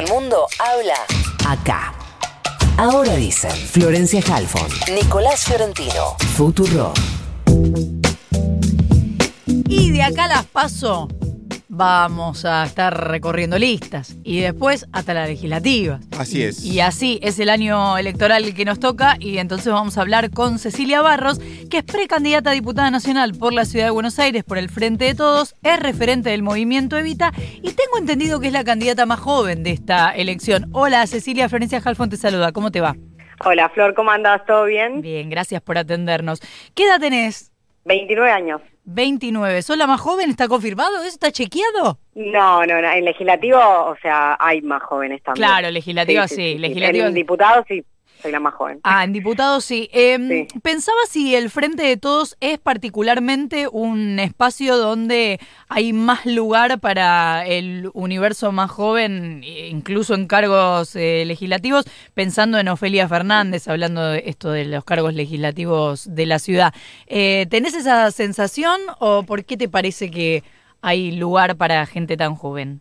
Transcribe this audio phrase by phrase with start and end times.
[0.00, 0.94] el mundo habla
[1.46, 1.92] acá.
[2.78, 6.94] Ahora dicen Florencia Halfon, Nicolás Fiorentino, Futuro.
[9.68, 11.08] Y de acá las paso
[11.80, 16.02] vamos a estar recorriendo listas y después hasta las legislativas.
[16.18, 16.62] Así es.
[16.62, 20.58] Y así es el año electoral que nos toca y entonces vamos a hablar con
[20.58, 21.38] Cecilia Barros,
[21.70, 25.06] que es precandidata a diputada nacional por la Ciudad de Buenos Aires por el Frente
[25.06, 27.32] de Todos, es referente del movimiento Evita
[27.62, 30.68] y tengo entendido que es la candidata más joven de esta elección.
[30.72, 32.94] Hola Cecilia, Florencia Jalfón te saluda, ¿cómo te va?
[33.42, 34.44] Hola Flor, ¿cómo andas?
[34.44, 35.00] ¿Todo bien?
[35.00, 36.42] Bien, gracias por atendernos.
[36.74, 37.50] ¿Qué edad tenés?
[37.86, 38.60] 29 años.
[38.84, 39.62] 29.
[39.62, 40.30] ¿Sos la más joven?
[40.30, 40.98] ¿Está confirmado?
[40.98, 41.98] ¿Eso está chequeado?
[42.14, 42.90] No, no, no.
[42.90, 45.46] En legislativo, o sea, hay más jóvenes también.
[45.46, 46.58] Claro, legislativo sí.
[46.58, 47.06] legislativo...
[47.06, 47.84] En diputados sí
[48.20, 48.80] soy la más joven.
[48.84, 49.88] Ah, en diputados sí.
[49.92, 56.80] Em, pensaba si el Frente de Todos es particularmente un espacio donde hay más lugar
[56.80, 61.84] para el universo más joven, incluso en cargos eh, legislativos,
[62.14, 66.74] pensando en Ofelia Fernández, hablando de esto de los cargos legislativos de la ciudad.
[67.06, 70.42] Eh, ¿Tenés esa sensación o por qué te parece que
[70.82, 72.80] hay lugar para gente tan joven?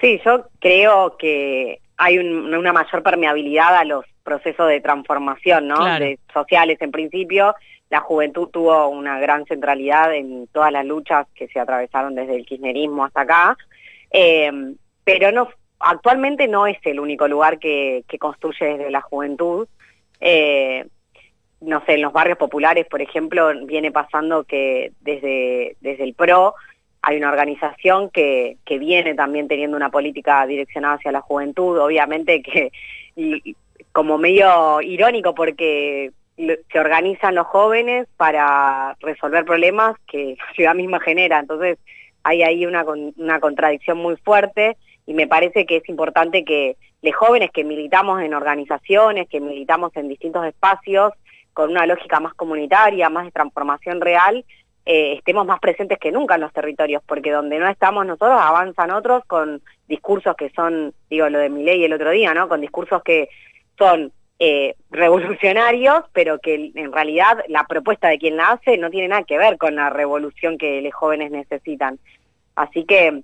[0.00, 5.82] Sí, yo creo que hay una mayor permeabilidad a los procesos de transformación, ¿no?
[5.98, 7.54] De sociales en principio.
[7.88, 12.44] La juventud tuvo una gran centralidad en todas las luchas que se atravesaron desde el
[12.44, 13.56] kirchnerismo hasta acá,
[14.10, 14.50] eh,
[15.04, 19.68] pero no, actualmente no es el único lugar que, construye desde la juventud.
[20.20, 20.84] Eh,
[21.60, 26.54] no sé, en los barrios populares, por ejemplo, viene pasando que desde, desde el PRO
[27.02, 32.42] hay una organización que, que viene también teniendo una política direccionada hacia la juventud, obviamente
[32.42, 32.72] que
[33.96, 41.00] como medio irónico porque se organizan los jóvenes para resolver problemas que la ciudad misma
[41.00, 41.78] genera, entonces
[42.22, 42.84] hay ahí una,
[43.16, 48.20] una contradicción muy fuerte y me parece que es importante que los jóvenes que militamos
[48.20, 51.14] en organizaciones, que militamos en distintos espacios,
[51.54, 54.44] con una lógica más comunitaria, más de transformación real,
[54.84, 58.90] eh, estemos más presentes que nunca en los territorios, porque donde no estamos nosotros avanzan
[58.90, 62.46] otros con discursos que son, digo, lo de mi ley el otro día, ¿no?
[62.46, 63.30] Con discursos que
[63.78, 69.08] son eh, revolucionarios, pero que en realidad la propuesta de quien la hace no tiene
[69.08, 71.98] nada que ver con la revolución que los jóvenes necesitan.
[72.54, 73.22] Así que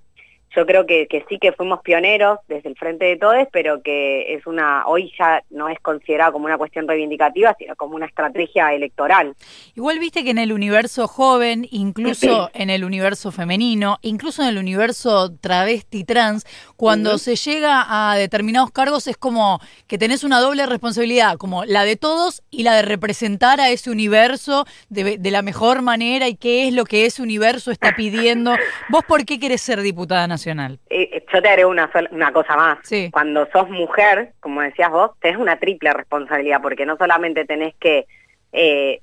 [0.55, 4.35] yo creo que, que, sí que fuimos pioneros desde el Frente de Todes, pero que
[4.35, 8.73] es una hoy ya no es considerado como una cuestión reivindicativa, sino como una estrategia
[8.73, 9.35] electoral.
[9.75, 14.57] Igual viste que en el universo joven, incluso en el universo femenino, incluso en el
[14.57, 20.65] universo travesti trans, cuando se llega a determinados cargos es como que tenés una doble
[20.65, 25.41] responsabilidad, como la de todos y la de representar a ese universo de, de la
[25.41, 28.55] mejor manera y qué es lo que ese universo está pidiendo.
[28.89, 30.42] ¿Vos por qué querés ser diputada nacional?
[30.89, 32.79] Eh, yo te haré una, una cosa más.
[33.11, 38.05] Cuando sos mujer, como decías vos, tenés una triple responsabilidad, porque no solamente tenés que
[38.51, 39.01] eh,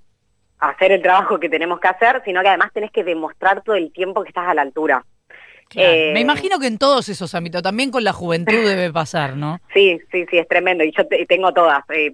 [0.58, 3.92] hacer el trabajo que tenemos que hacer, sino que además tenés que demostrar todo el
[3.92, 5.04] tiempo que estás a la altura.
[5.76, 9.60] Eh, Me imagino que en todos esos ámbitos, también con la juventud debe pasar, ¿no?
[9.74, 10.82] Sí, sí, sí, es tremendo.
[10.82, 12.10] Y yo tengo todas, eh,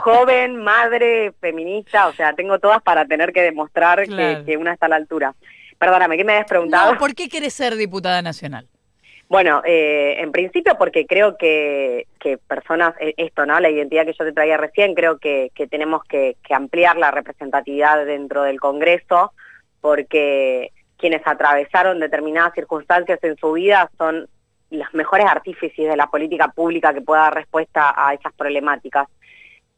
[0.00, 4.86] joven, madre, feminista, o sea, tengo todas para tener que demostrar que, que, una está
[4.86, 5.34] a la altura.
[5.82, 6.96] Perdóname, ¿qué me habías preguntado?
[6.96, 8.68] ¿Por qué quieres ser diputada nacional?
[9.28, 12.06] Bueno, eh, en principio porque creo que,
[12.46, 13.58] personas, eh, esto, ¿no?
[13.58, 18.44] La identidad que yo te traía recién, creo que, tenemos que, ampliar la representatividad dentro
[18.44, 19.32] del Congreso,
[19.80, 24.28] porque quienes atravesaron determinadas circunstancias en su vida son
[24.70, 29.08] los mejores artífices de la política pública que pueda dar respuesta a esas problemáticas.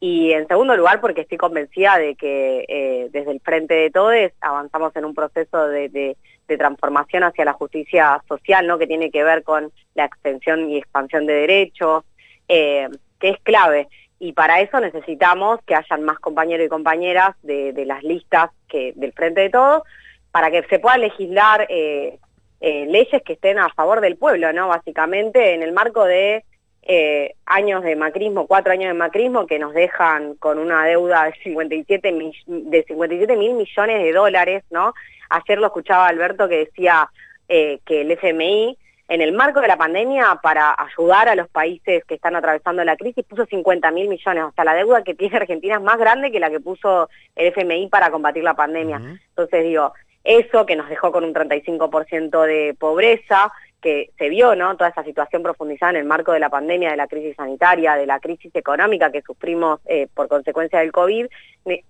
[0.07, 4.13] Y en segundo lugar, porque estoy convencida de que eh, desde el Frente de Todos
[4.39, 8.77] avanzamos en un proceso de, transformación hacia la justicia social, ¿no?
[8.77, 12.03] que tiene que ver con la extensión y expansión de derechos,
[12.47, 12.87] eh,
[13.19, 13.87] que es clave.
[14.19, 19.11] Y para eso necesitamos que hayan más compañeros y compañeras de, las listas que del
[19.11, 19.81] Frente de Todos,
[20.29, 22.19] para que se pueda legislar eh,
[22.61, 24.67] leyes que estén a favor del pueblo, ¿no?
[24.67, 26.45] Básicamente en el marco de
[26.85, 31.33] eh, años de macrismo, cuatro años de macrismo que nos dejan con una deuda de
[31.43, 34.93] 57 mil, de 57 mil millones de dólares, ¿no?
[35.29, 37.09] Ayer lo escuchaba Alberto que decía
[37.49, 38.77] eh, que el FMI
[39.07, 42.97] en el marco de la pandemia para ayudar a los países que están atravesando la
[42.97, 46.31] crisis puso 50 mil millones, o sea, la deuda que tiene Argentina es más grande
[46.31, 48.97] que la que puso el FMI para combatir la pandemia.
[49.29, 49.93] Entonces digo,
[50.23, 54.75] eso que nos dejó con un 35% de pobreza, que se vio, ¿no?
[54.77, 58.05] Toda esa situación profundizada en el marco de la pandemia, de la crisis sanitaria, de
[58.05, 61.27] la crisis económica que sufrimos eh, por consecuencia del COVID.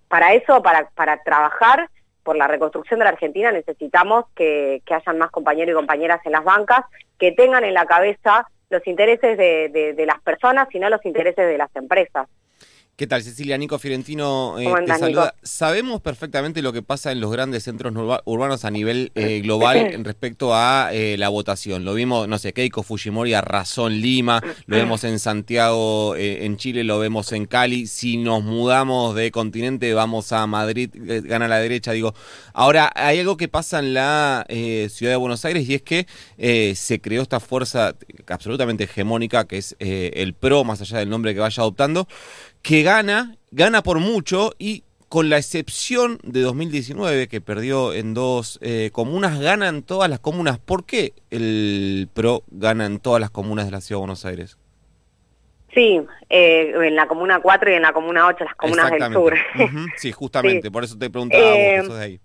[0.07, 1.89] Para eso, para, para trabajar
[2.23, 6.31] por la reconstrucción de la Argentina, necesitamos que, que hayan más compañeros y compañeras en
[6.31, 6.81] las bancas
[7.17, 11.73] que tengan en la cabeza los intereses de las personas, sino los intereses de las
[11.75, 12.27] empresas.
[12.97, 13.57] ¿Qué tal, Cecilia?
[13.57, 15.35] Nico Fiorentino eh, te saluda.
[15.43, 17.93] Sabemos perfectamente lo que pasa en los grandes centros
[18.23, 21.83] urbanos a nivel eh, global en respecto a eh, la votación.
[21.83, 26.85] Lo vimos, no sé, Keiko Fujimori arrasó en Lima, lo vemos en Santiago, en Chile,
[26.85, 27.85] lo vemos en Cali.
[27.85, 31.91] Si nos mudamos de continente, vamos a Madrid, gana la derecha.
[31.91, 32.13] Digo,
[32.53, 36.07] ahora hay algo que pasa en la ciudad de Buenos Aires y es que
[36.75, 37.93] se creó esta fuerza
[38.27, 42.07] absolutamente hegemónica que es el PRO, más allá del nombre que vaya adoptando
[42.65, 48.57] que gana, gana por mucho y con la excepción de 2019 que perdió en dos
[48.63, 50.57] eh, comunas, ganan todas las comunas.
[50.57, 54.57] ¿Por qué el PRO gana en todas las comunas de la Ciudad de Buenos Aires?
[55.75, 59.35] Sí, eh, en la Comuna 4 y en la Comuna 8, las comunas del sur.
[59.97, 62.19] Sí, justamente, por eso te preguntaba eh, vos, de ahí.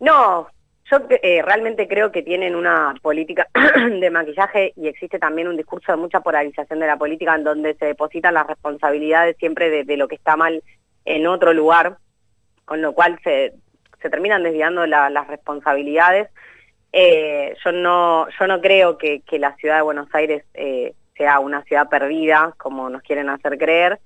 [0.00, 0.48] No,
[0.90, 3.48] yo eh, realmente creo que tienen una política
[4.00, 7.74] de maquillaje y existe también un discurso de mucha polarización de la política en donde
[7.74, 10.62] se depositan las responsabilidades siempre de, lo que está mal
[11.04, 11.98] en otro lugar,
[12.64, 13.54] con lo cual se,
[14.10, 16.28] terminan desviando las responsabilidades.
[16.92, 21.40] Eh, yo no yo no creo que, que la ciudad de Buenos Aires eh, sea
[21.40, 23.98] una ciudad perdida, como nos quieren hacer creer,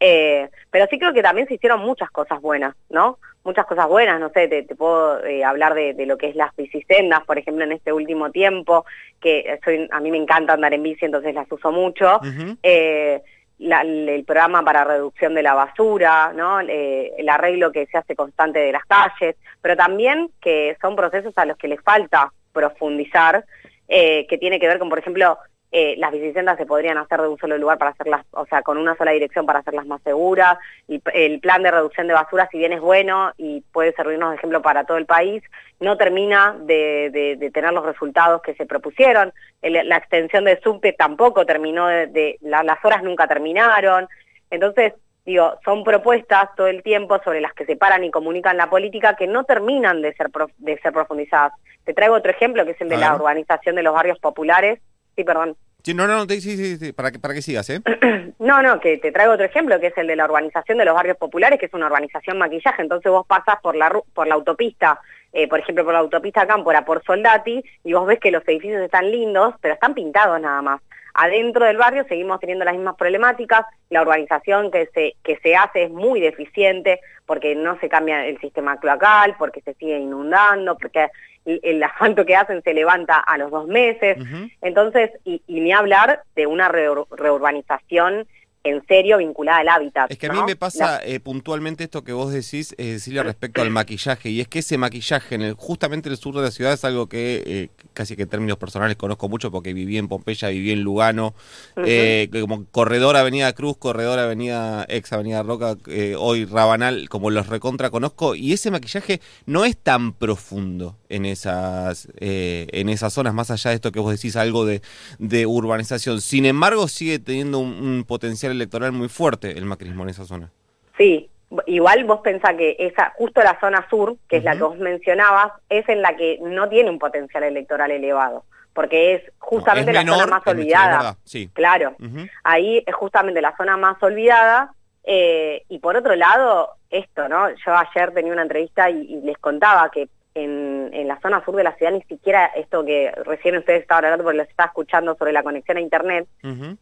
[0.00, 3.18] eh, pero sí creo que también se hicieron muchas cosas buenas, ¿no?
[3.48, 7.24] Muchas cosas buenas, no sé, te, puedo eh, hablar de, lo que es las bicisendas,
[7.24, 8.84] por ejemplo, en este último tiempo,
[9.18, 12.20] que soy, a mí me encanta andar en bici, entonces las uso mucho.
[12.62, 13.22] eh,
[13.58, 16.60] el programa para reducción de la basura, ¿no?
[16.60, 21.32] Eh, el arreglo que se hace constante de las calles, pero también que son procesos
[21.38, 23.46] a los que les falta profundizar,
[23.88, 25.38] eh, que tiene que ver con, por ejemplo,
[25.70, 28.78] eh, las bicisendas se podrían hacer de un solo lugar para hacerlas, o sea, con
[28.78, 30.56] una sola dirección para hacerlas más seguras.
[30.86, 34.36] Y el plan de reducción de basura, si bien es bueno y puede servirnos de
[34.36, 35.42] ejemplo para todo el país,
[35.78, 39.32] no termina de, tener los resultados que se propusieron.
[39.62, 44.08] la extensión de subte tampoco terminó, de, las horas nunca terminaron.
[44.50, 44.94] Entonces,
[45.26, 49.16] digo, son propuestas todo el tiempo sobre las que se paran y comunican la política
[49.16, 51.52] que no terminan de ser, de ser profundizadas.
[51.84, 54.80] Te traigo otro ejemplo que es el de la urbanización de los barrios populares
[55.18, 55.56] Sí, perdón.
[55.82, 57.80] Sí, no, no, sí, sí, sí, para que, para que sigas, ¿eh?
[58.38, 60.94] no, no, que te traigo otro ejemplo, que es el de la urbanización de los
[60.94, 65.00] barrios populares, que es una urbanización maquillaje, entonces vos pasas por la, por la autopista,
[65.32, 68.80] eh, por ejemplo, por la autopista Cámpora, por Soldati, y vos ves que los edificios
[68.80, 70.80] están lindos, pero están pintados nada más.
[71.20, 75.82] Adentro del barrio seguimos teniendo las mismas problemáticas, la urbanización que se, que se hace
[75.82, 81.08] es muy deficiente porque no se cambia el sistema cloacal, porque se sigue inundando, porque
[81.44, 84.16] el, asfalto que hacen se levanta a los dos meses.
[84.62, 88.28] Entonces, y, ni hablar de una reurbanización
[88.64, 90.10] en serio vinculada al hábitat.
[90.10, 93.62] Es que a mí me pasa eh, puntualmente esto que vos decís, eh, decirle respecto
[93.62, 96.50] al maquillaje, y es que ese maquillaje en el, justamente en el sur de la
[96.50, 100.08] ciudad es algo que eh, casi que en términos personales conozco mucho porque viví en
[100.08, 101.34] Pompeya, viví en Lugano,
[101.76, 105.76] eh, como corredor Avenida Cruz, corredor Avenida Ex Avenida Roca,
[106.18, 112.08] hoy Rabanal, como los recontra conozco, y ese maquillaje no es tan profundo en esas,
[112.18, 114.82] en esas zonas, más allá de esto que vos decís, algo de,
[115.18, 116.20] de urbanización.
[116.20, 120.50] Sin embargo, sigue teniendo un potencial electoral muy fuerte el macrismo en esa zona.
[120.96, 121.30] Sí,
[121.66, 125.52] igual vos pensás que esa, justo la zona sur, que es la que vos mencionabas,
[125.68, 130.26] es en la que no tiene un potencial electoral elevado, porque es justamente la zona
[130.26, 131.16] más olvidada.
[131.24, 131.48] sí.
[131.52, 131.96] Claro,
[132.44, 134.72] ahí es justamente la zona más olvidada.
[135.10, 137.48] Eh, y por otro lado, esto, ¿no?
[137.48, 140.08] Yo ayer tenía una entrevista y les contaba que
[140.44, 144.24] en, la zona sur de la ciudad ni siquiera esto que recién ustedes estaban hablando
[144.24, 146.28] porque los estaba escuchando sobre la conexión a internet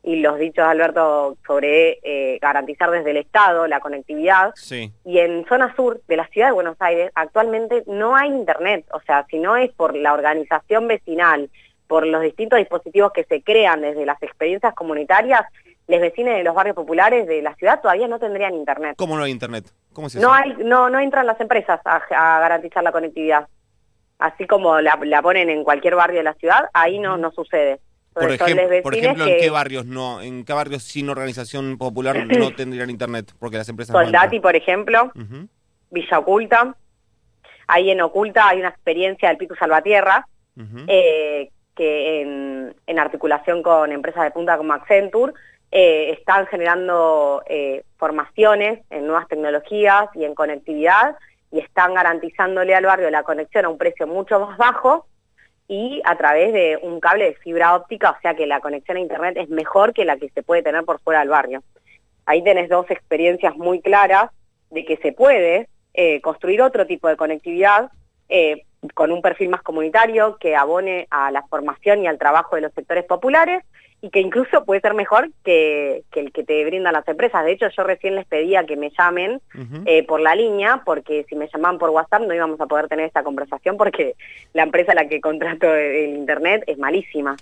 [0.03, 4.53] y los dichos de Alberto sobre eh, garantizar desde el Estado la conectividad.
[5.05, 9.01] Y en zona sur de la ciudad de Buenos Aires actualmente no hay internet, o
[9.01, 11.51] sea, si no es por la organización vecinal,
[11.87, 15.43] por los distintos dispositivos que se crean desde las experiencias comunitarias,
[15.89, 18.95] los vecinos de los barrios populares de la ciudad todavía no tendrían internet.
[18.97, 19.73] ¿Cómo no hay internet?
[19.93, 22.01] ¿Cómo No, hay, no, no entran las empresas a,
[22.41, 23.49] garantizar la conectividad.
[24.19, 27.81] Así como la, ponen en cualquier barrio de la ciudad, ahí no, no sucede.
[28.13, 32.51] Por, ejemplo, por ejemplo, ¿en qué barrios no, en qué barrios sin organización popular no
[32.57, 33.33] tendrían internet?
[33.39, 35.13] Porque las empresas Soldati, por ejemplo,
[35.91, 36.75] Villa Oculta.
[37.69, 40.27] Ahí en Oculta hay una experiencia del Pico Salvatierra,
[40.87, 45.35] eh, que en, en, articulación con empresas de punta como Accenture,
[45.79, 51.17] eh, están generando eh, formaciones en nuevas tecnologías y en conectividad
[51.53, 55.07] y están garantizándole al barrio la conexión a un precio mucho más bajo
[55.69, 59.01] y a través de un cable de fibra óptica, o sea que la conexión a
[59.01, 61.63] internet es mejor que la que se puede tener por fuera del barrio.
[62.25, 64.31] Ahí tenés dos experiencias muy claras
[64.71, 67.91] de que se puede eh, construir otro tipo de conectividad
[68.95, 72.73] con un perfil más comunitario, que abone a la formación y al trabajo de los
[72.73, 73.63] sectores populares
[74.03, 77.45] y que incluso puede ser mejor que, el que te brindan las empresas.
[77.45, 79.41] De hecho, yo recién les pedía que me llamen
[79.87, 83.07] eh, por la línea, porque si me llamaban por WhatsApp no íbamos a poder tener
[83.07, 84.15] esta conversación porque
[84.53, 87.37] la empresa a la que contrato el Internet es malísima.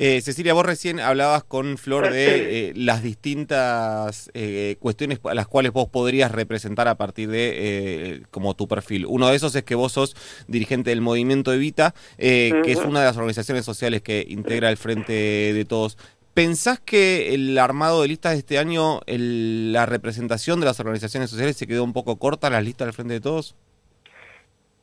[0.00, 5.48] Eh, Cecilia, vos recién hablabas con Flor de eh, las distintas eh, cuestiones a las
[5.48, 9.06] cuales vos podrías representar a partir de como tu perfil.
[9.06, 10.14] Uno de esos es que vos sos
[10.46, 15.12] dirigente del movimiento Evita, que es una de las organizaciones sociales que integra el Frente
[15.12, 15.98] de Todos.
[16.32, 21.56] ¿Pensás que el armado de listas de este año, la representación de las organizaciones sociales
[21.56, 23.56] se quedó un poco corta en las listas del Frente de Todos?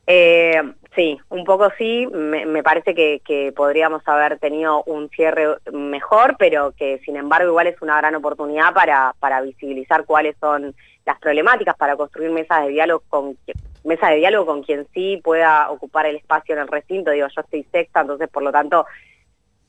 [0.06, 0.60] Eh,
[0.96, 2.08] sí, un poco sí.
[2.08, 7.80] Me, parece que, podríamos haber tenido un cierre mejor, pero que sin embargo igual es
[7.80, 10.74] una gran oportunidad para, para visibilizar cuáles son
[11.04, 13.38] las problemáticas, para construir mesas de diálogo con
[13.84, 17.12] mesa de diálogo con quien sí pueda ocupar el espacio en el recinto.
[17.12, 18.86] Digo, yo estoy sexta, entonces por lo tanto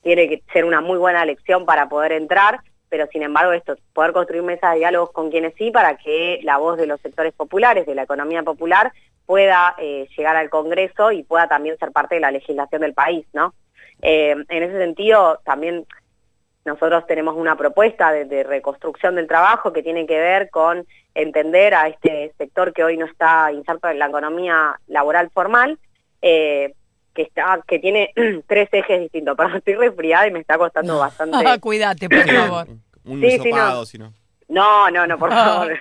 [0.02, 4.12] tiene que ser una muy buena elección para poder entrar pero sin embargo esto, poder
[4.12, 7.86] construir mesas de diálogos con quienes sí para que la voz de los sectores populares,
[7.86, 8.92] de la economía popular,
[9.28, 13.26] pueda eh, llegar al Congreso y pueda también ser parte de la legislación del país,
[13.34, 13.52] ¿no?
[14.00, 15.84] Eh, en ese sentido, también
[16.64, 21.88] nosotros tenemos una propuesta de, reconstrucción del trabajo que tiene que ver con entender a
[21.88, 25.78] este sector que hoy no está inserto en la economía laboral formal,
[26.22, 26.72] eh,
[27.12, 28.14] que está que tiene
[28.46, 29.36] tres ejes distintos.
[29.36, 31.60] Pero estoy resfriada y me está costando bastante.
[31.60, 32.66] Cuídate, por favor.
[33.04, 34.14] Un sí, si no.
[34.48, 35.78] No, no, no, por favor.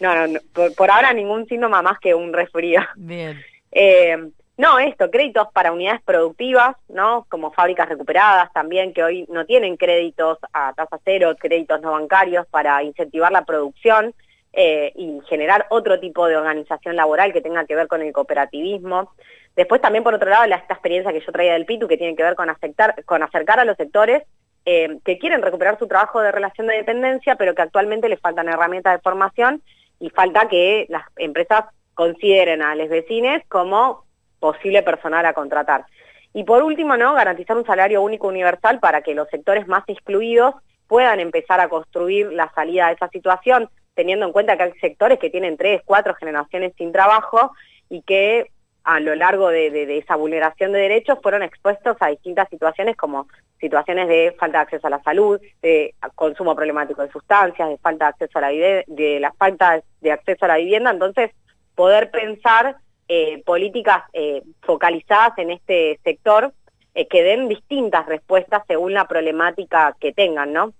[0.00, 0.40] No, no,
[0.76, 2.80] por, ahora ningún síntoma más que un resfrío.
[2.96, 3.40] Bien.
[3.76, 4.16] Eh,
[4.56, 7.26] no, esto, créditos para unidades productivas, ¿no?
[7.28, 12.46] Como fábricas recuperadas también, que hoy no tienen créditos a tasa cero, créditos no bancarios
[12.46, 14.14] para incentivar la producción
[14.52, 19.10] eh, y generar otro tipo de organización laboral que tenga que ver con el cooperativismo.
[19.56, 22.14] Después también, por otro lado, la, esta experiencia que yo traía del PITU, que tiene
[22.14, 24.22] que ver con, aceptar, con acercar a los sectores
[24.66, 28.48] eh, que quieren recuperar su trabajo de relación de dependencia, pero que actualmente les faltan
[28.48, 29.62] herramientas de formación
[30.00, 34.04] y falta que las empresas consideren a los vecinos como
[34.40, 35.86] posible personal a contratar.
[36.32, 37.14] Y por último, ¿no?
[37.14, 40.54] garantizar un salario único universal para que los sectores más excluidos
[40.88, 45.18] puedan empezar a construir la salida de esa situación, teniendo en cuenta que hay sectores
[45.18, 47.52] que tienen tres, cuatro generaciones sin trabajo
[47.88, 48.50] y que
[48.82, 53.28] a lo largo de, esa vulneración de derechos fueron expuestos a distintas situaciones como
[53.60, 58.06] situaciones de falta de acceso a la salud, de consumo problemático de sustancias, de falta
[58.06, 61.30] de acceso a la de la falta de acceso a la vivienda, entonces
[61.74, 62.76] poder pensar
[63.08, 66.52] eh, políticas eh, focalizadas en este sector
[66.94, 70.72] eh, que den distintas respuestas según la problemática que tengan, ¿no?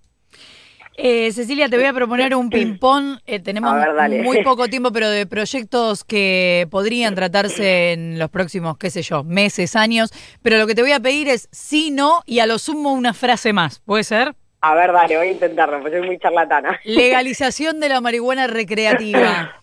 [0.97, 3.19] Eh, Cecilia, te voy a proponer un ping-pong.
[3.25, 3.75] Eh, tenemos
[4.23, 9.23] muy poco tiempo, pero de proyectos que podrían tratarse en los próximos, qué sé yo,
[9.23, 10.11] meses, años.
[10.41, 13.13] Pero lo que te voy a pedir es sí, no y a lo sumo una
[13.13, 13.79] frase más.
[13.79, 14.35] ¿Puede ser?
[14.61, 16.79] A ver, dale, voy a intentarlo, porque soy muy charlatana.
[16.85, 19.61] Legalización de la marihuana recreativa.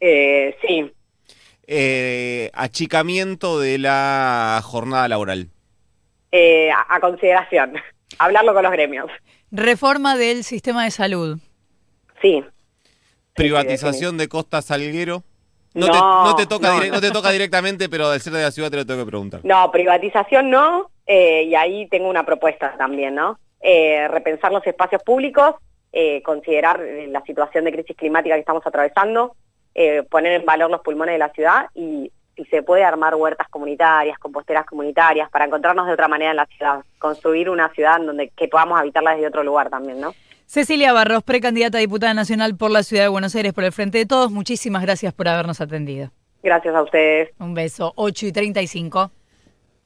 [0.00, 0.92] eh, sí.
[1.68, 5.48] Eh, achicamiento de la jornada laboral.
[6.30, 7.72] Eh, a consideración.
[8.18, 9.10] Hablarlo con los gremios.
[9.50, 11.38] Reforma del sistema de salud.
[12.20, 12.44] Sí.
[13.34, 15.22] Privatización de Costa Salguero.
[15.74, 17.00] No, te, no, te, toca no.
[17.00, 19.40] te toca directamente, pero al ser de la ciudad te lo tengo que preguntar.
[19.44, 23.38] No, privatización no, eh, y ahí tengo una propuesta también, ¿no?
[23.60, 25.56] Eh, repensar los espacios públicos,
[25.92, 29.36] eh, considerar la situación de crisis climática que estamos atravesando,
[30.08, 34.18] poner en valor los pulmones de la ciudad y si se puede armar huertas comunitarias,
[34.18, 38.28] composteras comunitarias, para encontrarnos de otra manera en la ciudad, construir una ciudad en donde
[38.36, 40.14] que podamos habitarla desde otro lugar también, ¿no?
[40.44, 43.98] Cecilia Barros, precandidata a diputada nacional por la Ciudad de Buenos Aires por el Frente
[43.98, 46.10] de Todos, muchísimas gracias por habernos atendido.
[46.42, 47.30] Gracias a ustedes.
[47.40, 49.10] Un beso, 8 y 35.